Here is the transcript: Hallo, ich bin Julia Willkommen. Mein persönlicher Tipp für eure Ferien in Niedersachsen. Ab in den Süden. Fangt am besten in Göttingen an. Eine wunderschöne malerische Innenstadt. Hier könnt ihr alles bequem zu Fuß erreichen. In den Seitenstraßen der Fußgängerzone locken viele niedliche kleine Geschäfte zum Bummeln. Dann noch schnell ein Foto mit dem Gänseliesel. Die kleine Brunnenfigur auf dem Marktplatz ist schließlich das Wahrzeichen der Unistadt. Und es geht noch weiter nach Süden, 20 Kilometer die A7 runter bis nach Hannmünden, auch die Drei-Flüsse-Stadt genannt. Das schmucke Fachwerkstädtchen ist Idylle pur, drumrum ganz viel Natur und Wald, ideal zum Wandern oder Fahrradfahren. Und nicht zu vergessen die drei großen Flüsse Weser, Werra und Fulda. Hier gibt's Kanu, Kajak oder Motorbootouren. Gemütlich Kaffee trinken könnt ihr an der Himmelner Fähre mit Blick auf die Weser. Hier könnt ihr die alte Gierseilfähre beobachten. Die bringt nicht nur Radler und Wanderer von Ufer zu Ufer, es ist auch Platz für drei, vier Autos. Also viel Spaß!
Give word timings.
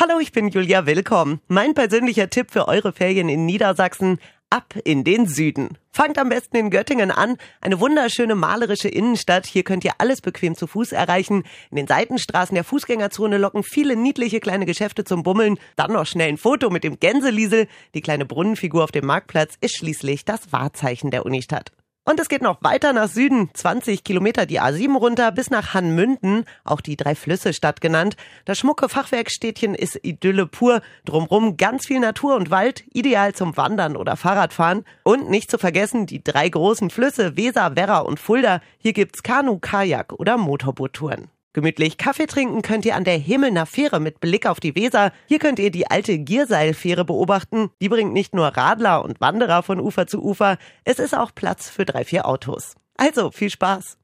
Hallo, 0.00 0.18
ich 0.18 0.32
bin 0.32 0.48
Julia 0.48 0.86
Willkommen. 0.86 1.42
Mein 1.46 1.74
persönlicher 1.74 2.30
Tipp 2.30 2.50
für 2.50 2.68
eure 2.68 2.90
Ferien 2.90 3.28
in 3.28 3.44
Niedersachsen. 3.44 4.18
Ab 4.48 4.72
in 4.84 5.04
den 5.04 5.26
Süden. 5.26 5.76
Fangt 5.92 6.18
am 6.18 6.30
besten 6.30 6.56
in 6.56 6.70
Göttingen 6.70 7.10
an. 7.10 7.36
Eine 7.60 7.80
wunderschöne 7.80 8.34
malerische 8.34 8.88
Innenstadt. 8.88 9.44
Hier 9.44 9.62
könnt 9.62 9.84
ihr 9.84 9.92
alles 9.98 10.22
bequem 10.22 10.56
zu 10.56 10.66
Fuß 10.66 10.92
erreichen. 10.92 11.42
In 11.70 11.76
den 11.76 11.86
Seitenstraßen 11.86 12.54
der 12.54 12.64
Fußgängerzone 12.64 13.36
locken 13.36 13.62
viele 13.62 13.94
niedliche 13.94 14.40
kleine 14.40 14.64
Geschäfte 14.64 15.04
zum 15.04 15.22
Bummeln. 15.22 15.58
Dann 15.76 15.92
noch 15.92 16.06
schnell 16.06 16.30
ein 16.30 16.38
Foto 16.38 16.70
mit 16.70 16.82
dem 16.82 16.98
Gänseliesel. 16.98 17.68
Die 17.92 18.00
kleine 18.00 18.24
Brunnenfigur 18.24 18.82
auf 18.84 18.92
dem 18.92 19.04
Marktplatz 19.04 19.56
ist 19.60 19.76
schließlich 19.76 20.24
das 20.24 20.50
Wahrzeichen 20.50 21.10
der 21.10 21.26
Unistadt. 21.26 21.72
Und 22.04 22.18
es 22.18 22.28
geht 22.28 22.40
noch 22.40 22.62
weiter 22.62 22.92
nach 22.92 23.08
Süden, 23.08 23.50
20 23.52 24.04
Kilometer 24.04 24.46
die 24.46 24.60
A7 24.60 24.96
runter 24.96 25.30
bis 25.32 25.50
nach 25.50 25.74
Hannmünden, 25.74 26.44
auch 26.64 26.80
die 26.80 26.96
Drei-Flüsse-Stadt 26.96 27.80
genannt. 27.80 28.16
Das 28.46 28.58
schmucke 28.58 28.88
Fachwerkstädtchen 28.88 29.74
ist 29.74 29.98
Idylle 30.02 30.46
pur, 30.46 30.80
drumrum 31.04 31.58
ganz 31.58 31.86
viel 31.86 32.00
Natur 32.00 32.36
und 32.36 32.50
Wald, 32.50 32.84
ideal 32.92 33.34
zum 33.34 33.56
Wandern 33.56 33.96
oder 33.96 34.16
Fahrradfahren. 34.16 34.84
Und 35.02 35.28
nicht 35.28 35.50
zu 35.50 35.58
vergessen 35.58 36.06
die 36.06 36.24
drei 36.24 36.48
großen 36.48 36.88
Flüsse 36.88 37.36
Weser, 37.36 37.76
Werra 37.76 37.98
und 37.98 38.18
Fulda. 38.18 38.60
Hier 38.78 38.94
gibt's 38.94 39.22
Kanu, 39.22 39.58
Kajak 39.58 40.14
oder 40.14 40.38
Motorbootouren. 40.38 41.28
Gemütlich 41.52 41.98
Kaffee 41.98 42.26
trinken 42.26 42.62
könnt 42.62 42.84
ihr 42.84 42.94
an 42.94 43.02
der 43.02 43.18
Himmelner 43.18 43.66
Fähre 43.66 43.98
mit 43.98 44.20
Blick 44.20 44.46
auf 44.46 44.60
die 44.60 44.76
Weser. 44.76 45.10
Hier 45.26 45.40
könnt 45.40 45.58
ihr 45.58 45.72
die 45.72 45.90
alte 45.90 46.16
Gierseilfähre 46.16 47.04
beobachten. 47.04 47.70
Die 47.82 47.88
bringt 47.88 48.12
nicht 48.12 48.36
nur 48.36 48.46
Radler 48.46 49.02
und 49.04 49.20
Wanderer 49.20 49.64
von 49.64 49.80
Ufer 49.80 50.06
zu 50.06 50.22
Ufer, 50.22 50.58
es 50.84 51.00
ist 51.00 51.16
auch 51.16 51.34
Platz 51.34 51.68
für 51.68 51.84
drei, 51.84 52.04
vier 52.04 52.26
Autos. 52.26 52.76
Also 52.96 53.32
viel 53.32 53.50
Spaß! 53.50 53.99